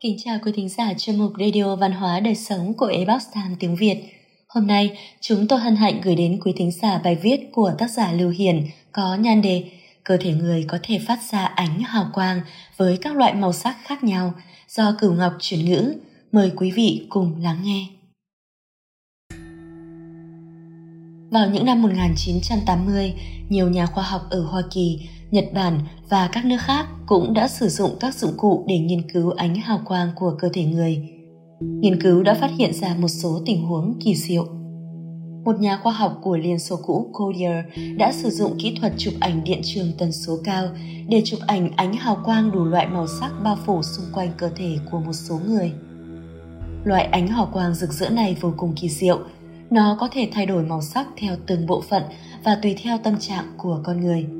[0.00, 3.54] Kính chào quý thính giả chuyên mục Radio Văn hóa Đời Sống của Ebox Time
[3.58, 4.02] tiếng Việt.
[4.48, 7.90] Hôm nay, chúng tôi hân hạnh gửi đến quý thính giả bài viết của tác
[7.90, 9.64] giả Lưu Hiền có nhan đề
[10.04, 12.40] Cơ thể người có thể phát ra ánh hào quang
[12.76, 14.34] với các loại màu sắc khác nhau
[14.68, 15.94] do Cửu Ngọc chuyển ngữ.
[16.32, 17.86] Mời quý vị cùng lắng nghe.
[21.30, 23.14] Vào những năm 1980,
[23.48, 27.48] nhiều nhà khoa học ở Hoa Kỳ Nhật Bản và các nước khác cũng đã
[27.48, 31.08] sử dụng các dụng cụ để nghiên cứu ánh hào quang của cơ thể người.
[31.60, 34.46] Nghiên cứu đã phát hiện ra một số tình huống kỳ diệu.
[35.44, 37.64] Một nhà khoa học của Liên Xô cũ, Collier,
[37.96, 40.68] đã sử dụng kỹ thuật chụp ảnh điện trường tần số cao
[41.08, 44.50] để chụp ảnh ánh hào quang đủ loại màu sắc bao phủ xung quanh cơ
[44.56, 45.72] thể của một số người.
[46.84, 49.18] Loại ánh hào quang rực rỡ này vô cùng kỳ diệu.
[49.70, 52.02] Nó có thể thay đổi màu sắc theo từng bộ phận
[52.44, 54.26] và tùy theo tâm trạng của con người–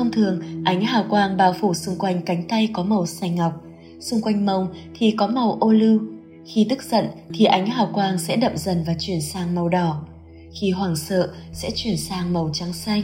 [0.00, 3.64] Thông thường, ánh hào quang bao phủ xung quanh cánh tay có màu xanh ngọc,
[4.00, 6.00] xung quanh mông thì có màu ô lưu.
[6.46, 10.02] Khi tức giận thì ánh hào quang sẽ đậm dần và chuyển sang màu đỏ.
[10.52, 13.02] Khi hoảng sợ sẽ chuyển sang màu trắng xanh.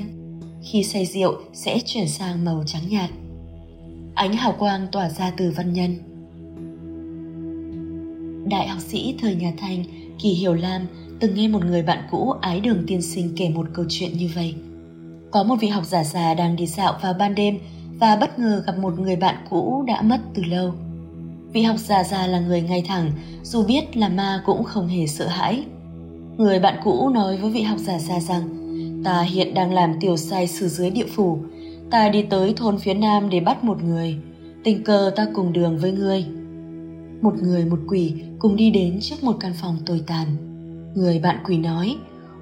[0.63, 3.11] Khi say rượu sẽ chuyển sang màu trắng nhạt.
[4.15, 5.97] Ánh hào quang tỏa ra từ văn nhân.
[8.49, 9.85] Đại học sĩ thời nhà Thanh,
[10.19, 10.87] Kỳ Hiểu Lam
[11.21, 14.31] từng nghe một người bạn cũ ái đường tiên sinh kể một câu chuyện như
[14.35, 14.55] vậy–
[15.37, 17.59] có một vị học giả già đang đi dạo vào ban đêm
[18.01, 20.73] và bất ngờ gặp một người bạn cũ đã mất từ lâu.
[21.53, 23.13] Vị học giả già là người ngay thẳng,
[23.43, 25.65] dù biết là ma cũng không hề sợ hãi.
[26.37, 28.43] Người bạn cũ nói với vị học giả già rằng,
[29.05, 31.39] ta hiện đang làm tiểu sai sử dưới địa phủ,
[31.91, 34.17] ta đi tới thôn phía nam để bắt một người,
[34.65, 36.25] tình cờ ta cùng đường với ngươi.
[37.23, 40.27] Một người một quỷ cùng đi đến trước một căn phòng tồi tàn.
[40.95, 41.97] Người bạn quỷ nói,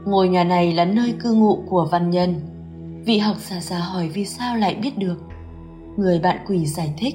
[0.05, 2.35] ngôi nhà này là nơi cư ngụ của văn nhân,
[3.07, 5.17] Vị học giả già hỏi vì sao lại biết được.
[5.97, 7.15] Người bạn quỷ giải thích.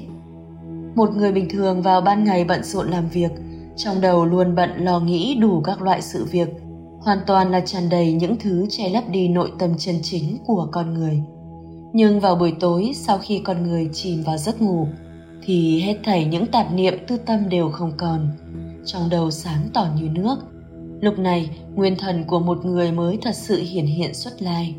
[0.94, 3.30] Một người bình thường vào ban ngày bận rộn làm việc,
[3.76, 6.48] trong đầu luôn bận lo nghĩ đủ các loại sự việc,
[7.00, 10.68] hoàn toàn là tràn đầy những thứ che lấp đi nội tâm chân chính của
[10.72, 11.22] con người.
[11.92, 14.86] Nhưng vào buổi tối sau khi con người chìm vào giấc ngủ,
[15.42, 18.28] thì hết thảy những tạp niệm tư tâm đều không còn,
[18.84, 20.36] trong đầu sáng tỏ như nước.
[21.00, 24.74] Lúc này, nguyên thần của một người mới thật sự hiển hiện xuất lai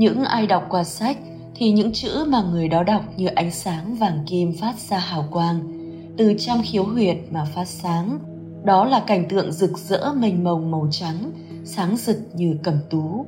[0.00, 1.18] những ai đọc qua sách
[1.54, 5.28] thì những chữ mà người đó đọc như ánh sáng vàng kim phát ra hào
[5.30, 5.60] quang
[6.16, 8.18] từ trong khiếu huyệt mà phát sáng.
[8.64, 11.32] Đó là cảnh tượng rực rỡ mênh mông màu trắng
[11.64, 13.26] sáng rực như cẩm tú.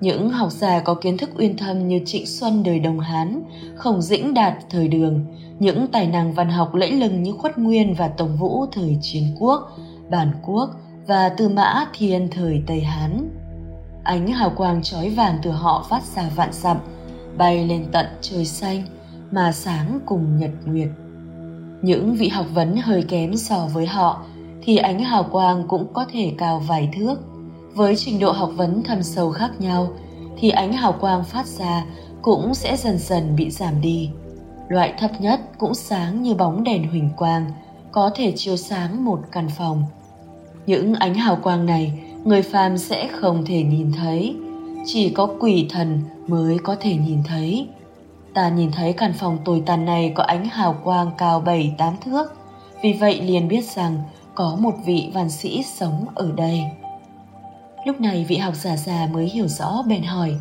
[0.00, 3.42] Những học giả có kiến thức uyên thâm như Trịnh Xuân đời Đồng Hán,
[3.76, 5.24] Khổng Dĩnh Đạt thời Đường,
[5.58, 9.24] những tài năng văn học lẫy lừng như Khuất Nguyên và Tổng Vũ thời Chiến
[9.38, 9.78] Quốc,
[10.10, 10.70] Bản Quốc
[11.06, 13.35] và Tư Mã Thiên thời Tây Hán
[14.06, 16.76] ánh hào quang chói vàng từ họ phát ra vạn dặm,
[17.38, 18.82] bay lên tận trời xanh
[19.30, 20.88] mà sáng cùng nhật nguyệt.
[21.82, 24.22] Những vị học vấn hơi kém so với họ
[24.62, 27.16] thì ánh hào quang cũng có thể cao vài thước.
[27.74, 29.88] Với trình độ học vấn thâm sâu khác nhau
[30.38, 31.84] thì ánh hào quang phát ra
[32.22, 34.10] cũng sẽ dần dần bị giảm đi.
[34.68, 37.50] Loại thấp nhất cũng sáng như bóng đèn huỳnh quang,
[37.92, 39.84] có thể chiếu sáng một căn phòng.
[40.66, 44.36] Những ánh hào quang này người phàm sẽ không thể nhìn thấy.
[44.86, 47.68] Chỉ có quỷ thần mới có thể nhìn thấy.
[48.34, 51.94] Ta nhìn thấy căn phòng tồi tàn này có ánh hào quang cao bảy, tám
[52.04, 52.32] thước.
[52.82, 54.02] Vì vậy liền biết rằng
[54.34, 56.60] có một vị văn sĩ sống ở đây.
[57.84, 60.36] Lúc này vị học giả già mới hiểu rõ bèn hỏi,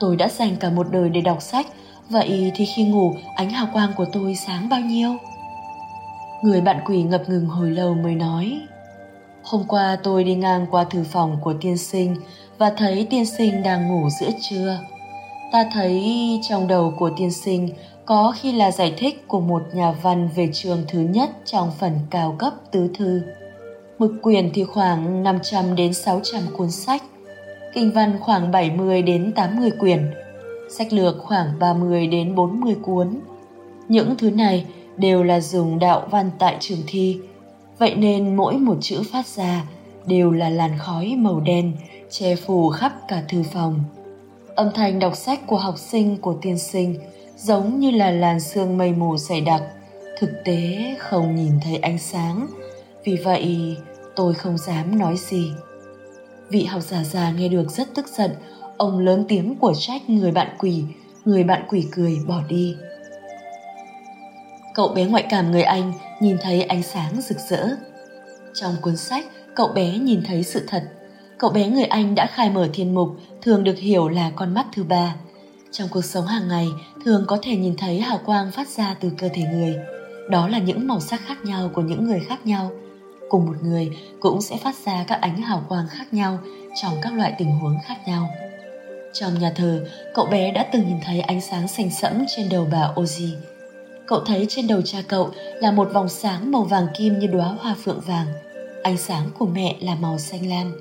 [0.00, 1.66] tôi đã dành cả một đời để đọc sách,
[2.10, 5.16] vậy thì khi ngủ, ánh hào quang của tôi sáng bao nhiêu?
[6.42, 8.60] Người bạn quỷ ngập ngừng hồi lâu mới nói
[9.44, 12.16] Hôm qua tôi đi ngang qua thư phòng của tiên sinh
[12.58, 14.78] và thấy tiên sinh đang ngủ giữa trưa.
[15.52, 16.14] Ta thấy
[16.48, 17.68] trong đầu của tiên sinh
[18.06, 21.92] có khi là giải thích của một nhà văn về trường thứ nhất trong phần
[22.10, 23.22] cao cấp tứ thư.
[23.98, 27.02] Mực quyền thì khoảng 500 đến 600 cuốn sách,
[27.74, 30.10] kinh văn khoảng 70 đến 80 quyển,
[30.70, 33.20] sách lược khoảng 30 đến 40 cuốn.
[33.88, 37.20] Những thứ này đều là dùng đạo văn tại trường thi,
[37.78, 39.64] vậy nên mỗi một chữ phát ra
[40.06, 41.72] đều là làn khói màu đen
[42.10, 43.80] che phủ khắp cả thư phòng.
[44.54, 46.98] Âm thanh đọc sách của học sinh, của tiên sinh,
[47.36, 49.62] giống như là làn sương mây mù dày đặc.
[50.18, 52.46] Thực tế không nhìn thấy ánh sáng.
[53.04, 53.76] Vì vậy,
[54.16, 55.52] tôi không dám nói gì.
[56.48, 58.30] Vị học giả già nghe được rất tức giận.
[58.76, 60.84] Ông lớn tiếng của trách người bạn quỷ,
[61.24, 62.76] người bạn quỷ cười bỏ đi.
[64.74, 67.68] Cậu bé ngoại cảm người anh nhìn thấy ánh sáng rực rỡ.
[68.54, 69.24] Trong cuốn sách,
[69.54, 70.82] cậu bé nhìn thấy sự thật.
[71.38, 73.08] Cậu bé người anh đã khai mở thiên mục,
[73.42, 75.14] thường được hiểu là con mắt thứ ba.
[75.70, 76.68] Trong cuộc sống hàng ngày,
[77.04, 79.76] thường có thể nhìn thấy hào quang phát ra từ cơ thể người.
[80.30, 82.70] Đó là những màu sắc khác nhau của những người khác nhau.
[83.28, 83.90] Cùng một người,
[84.20, 86.38] cũng sẽ phát ra các ánh hào quang khác nhau
[86.82, 88.30] trong các loại tình huống khác nhau.
[89.12, 89.84] Trong nhà thờ,
[90.14, 93.30] cậu bé đã từng nhìn thấy ánh sáng xanh sẫm trên đầu bà oji
[94.06, 95.30] cậu thấy trên đầu cha cậu
[95.60, 98.26] là một vòng sáng màu vàng kim như đóa hoa phượng vàng.
[98.82, 100.72] Ánh sáng của mẹ là màu xanh lam.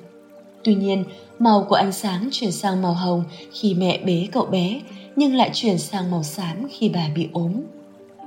[0.64, 1.04] Tuy nhiên
[1.40, 4.82] màu của ánh sáng chuyển sang màu hồng khi mẹ bế cậu bé
[5.16, 7.52] nhưng lại chuyển sang màu xám khi bà bị ốm.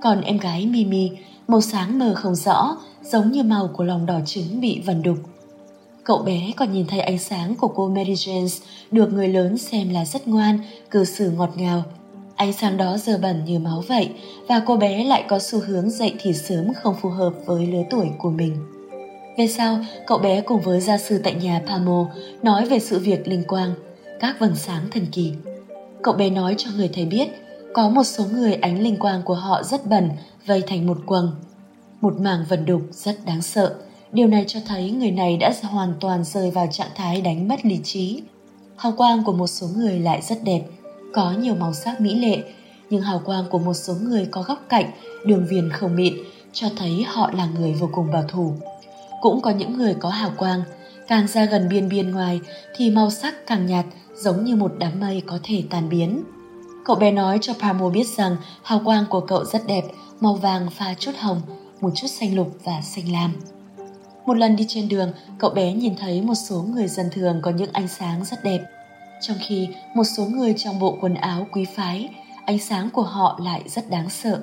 [0.03, 1.11] Còn em gái mimi
[1.49, 5.19] màu sáng mờ không rõ giống như màu của lòng đỏ trứng bị vần đục.
[6.05, 9.91] Cậu bé còn nhìn thấy ánh sáng của cô Mary Jane được người lớn xem
[9.91, 10.59] là rất ngoan,
[10.91, 11.83] cư xử ngọt ngào.
[12.37, 14.11] Ánh sáng đó giờ bẩn như máu vậy
[14.49, 17.83] và cô bé lại có xu hướng dậy thì sớm không phù hợp với lứa
[17.91, 18.57] tuổi của mình.
[19.39, 22.07] Về sau, cậu bé cùng với gia sư tại nhà Pamo
[22.43, 23.75] nói về sự việc linh quang,
[24.21, 25.33] các vầng sáng thần kỳ.
[26.03, 27.29] Cậu bé nói cho người thầy biết,
[27.75, 30.11] có một số người ánh linh quang của họ rất bẩn,
[30.47, 31.31] vây thành một quầng.
[32.01, 33.75] Một mảng vần đục rất đáng sợ.
[34.13, 37.67] Điều này cho thấy người này đã hoàn toàn rơi vào trạng thái đánh mất
[37.67, 38.23] lý trí.
[38.77, 40.63] Hào quang của một số người lại rất đẹp,
[41.13, 42.43] có nhiều màu sắc mỹ lệ,
[42.91, 44.91] nhưng hào quang của một số người có góc cạnh,
[45.27, 46.15] đường viền không mịn,
[46.53, 48.55] cho thấy họ là người vô cùng bảo thủ.
[49.21, 50.63] Cũng có những người có hào quang
[51.09, 52.41] càng ra gần biên biên ngoài
[52.77, 56.25] thì màu sắc càng nhạt giống như một đám mây có thể tan biến.
[56.85, 59.85] Cậu bé nói cho Pamo biết rằng hào quang của cậu rất đẹp
[60.21, 61.41] màu vàng pha chút hồng
[61.81, 63.33] một chút xanh lục và xanh lam.
[64.27, 67.51] Một lần đi trên đường cậu bé nhìn thấy một số người dân thường có
[67.51, 68.61] những ánh sáng rất đẹp
[69.21, 72.09] trong khi một số người trong bộ quần áo quý phái,
[72.45, 74.43] ánh sáng của họ lại rất đáng sợ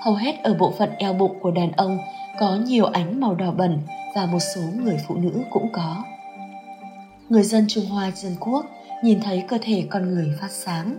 [0.00, 1.98] hầu hết ở bộ phận eo bụng của đàn ông
[2.40, 3.78] có nhiều ánh màu đỏ bẩn
[4.14, 6.04] và một số người phụ nữ cũng có.
[7.28, 8.66] Người dân Trung Hoa Dân Quốc
[9.04, 10.96] nhìn thấy cơ thể con người phát sáng.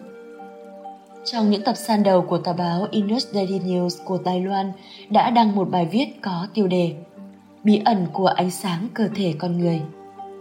[1.26, 4.72] Trong những tập san đầu của tờ báo Inus Daily News của Đài Loan
[5.10, 6.96] đã đăng một bài viết có tiêu đề
[7.64, 9.82] Bí ẩn của ánh sáng cơ thể con người.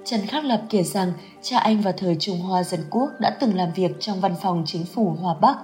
[0.05, 1.13] Trần Khắc Lập kể rằng
[1.43, 4.63] cha anh vào thời Trung Hoa Dân Quốc đã từng làm việc trong văn phòng
[4.67, 5.59] chính phủ Hòa Bắc.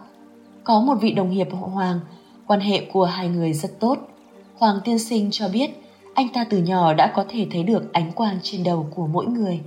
[0.65, 2.01] Có một vị đồng nghiệp họ Hoàng,
[2.47, 3.99] quan hệ của hai người rất tốt.
[4.59, 5.71] Hoàng tiên sinh cho biết
[6.15, 9.27] anh ta từ nhỏ đã có thể thấy được ánh quang trên đầu của mỗi
[9.27, 9.61] người.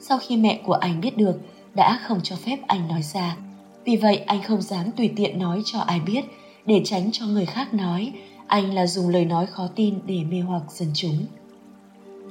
[0.00, 1.40] Sau khi mẹ của anh biết được,
[1.74, 3.36] đã không cho phép anh nói ra.
[3.84, 6.24] Vì vậy anh không dám tùy tiện nói cho ai biết
[6.66, 8.12] để tránh cho người khác nói
[8.46, 11.26] anh là dùng lời nói khó tin để mê hoặc dân chúng.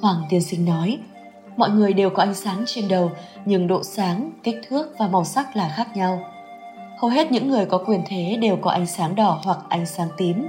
[0.02, 0.98] Hoàng tiên sinh nói,
[1.58, 3.12] mọi người đều có ánh sáng trên đầu
[3.46, 6.20] nhưng độ sáng, kích thước và màu sắc là khác nhau.
[6.98, 10.08] Hầu hết những người có quyền thế đều có ánh sáng đỏ hoặc ánh sáng
[10.18, 10.48] tím.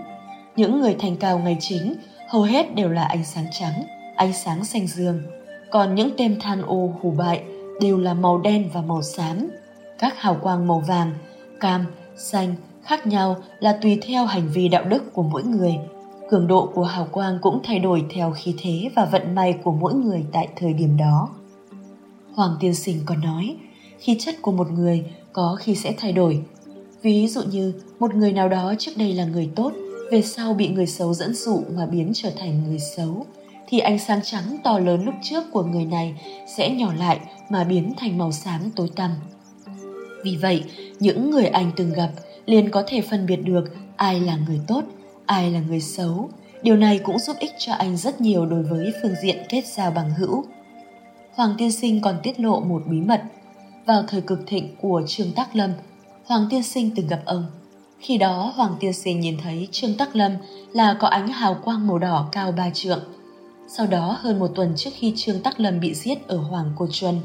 [0.56, 1.94] Những người thành cao ngày chính
[2.28, 3.84] hầu hết đều là ánh sáng trắng,
[4.16, 5.22] ánh sáng xanh dương.
[5.70, 7.42] Còn những tên than ô hủ bại
[7.80, 9.48] đều là màu đen và màu xám.
[9.98, 11.12] Các hào quang màu vàng,
[11.60, 11.86] cam,
[12.16, 12.54] xanh
[12.84, 15.78] khác nhau là tùy theo hành vi đạo đức của mỗi người.
[16.30, 19.72] Cường độ của hào quang cũng thay đổi theo khí thế và vận may của
[19.72, 21.28] mỗi người tại thời điểm đó.
[22.34, 23.56] Hoàng tiên sinh còn nói,
[23.98, 26.42] khí chất của một người có khi sẽ thay đổi.
[27.02, 29.72] Ví dụ như một người nào đó trước đây là người tốt
[30.10, 33.26] về sau bị người xấu dẫn dụ mà biến trở thành người xấu
[33.68, 36.20] thì ánh sáng trắng to lớn lúc trước của người này
[36.56, 37.20] sẽ nhỏ lại
[37.50, 39.10] mà biến thành màu xám tối tăm.
[40.24, 40.64] Vì vậy,
[41.00, 42.10] những người anh từng gặp
[42.46, 43.64] liền có thể phân biệt được
[43.96, 44.82] ai là người tốt,
[45.26, 46.30] ai là người xấu.
[46.62, 49.90] Điều này cũng giúp ích cho anh rất nhiều đối với phương diện kết giao
[49.90, 50.44] bằng hữu.
[51.34, 53.22] Hoàng Tiên Sinh còn tiết lộ một bí mật.
[53.86, 55.70] Vào thời cực thịnh của Trương Tác Lâm,
[56.26, 57.46] Hoàng Tiên Sinh từng gặp ông
[57.98, 60.32] khi đó Hoàng Tiên Sinh nhìn thấy Trương Tắc Lâm
[60.72, 63.00] là có ánh hào quang màu đỏ cao ba trượng.
[63.68, 66.86] Sau đó hơn một tuần trước khi Trương Tắc Lâm bị giết ở Hoàng Cô
[66.90, 67.20] Chuân,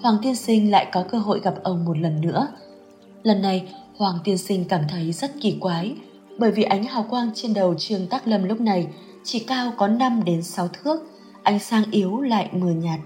[0.00, 2.48] Hoàng Tiên Sinh lại có cơ hội gặp ông một lần nữa.
[3.22, 5.94] Lần này Hoàng Tiên Sinh cảm thấy rất kỳ quái
[6.38, 8.86] bởi vì ánh hào quang trên đầu Trương Tắc Lâm lúc này
[9.24, 11.00] chỉ cao có 5 đến 6 thước,
[11.42, 13.00] ánh sáng yếu lại mờ nhạt.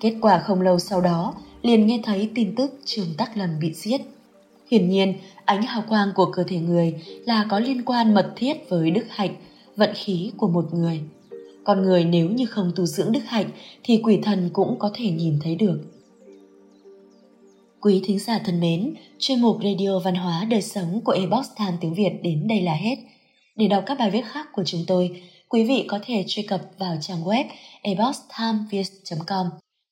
[0.00, 3.72] Kết quả không lâu sau đó liền nghe thấy tin tức Trương Tắc Lâm bị
[3.72, 4.00] giết.
[4.70, 5.14] Hiển nhiên,
[5.44, 6.94] ánh hào quang của cơ thể người
[7.26, 9.34] là có liên quan mật thiết với đức hạnh,
[9.76, 11.00] vận khí của một người.
[11.64, 13.46] Con người nếu như không tu dưỡng đức hạnh
[13.82, 15.80] thì quỷ thần cũng có thể nhìn thấy được.
[17.84, 21.72] Quý thính giả thân mến, chuyên mục Radio Văn hóa Đời Sống của Ebox Time
[21.80, 22.96] tiếng Việt đến đây là hết.
[23.56, 26.60] Để đọc các bài viết khác của chúng tôi, quý vị có thể truy cập
[26.78, 27.44] vào trang web
[27.82, 29.46] eboxtimeviet.com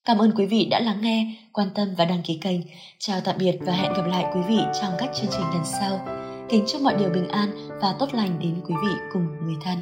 [0.04, 2.60] Cảm ơn quý vị đã lắng nghe, quan tâm và đăng ký kênh.
[2.98, 6.00] Chào tạm biệt và hẹn gặp lại quý vị trong các chương trình lần sau.
[6.48, 9.78] Kính chúc mọi điều bình an và tốt lành đến quý vị cùng người thân.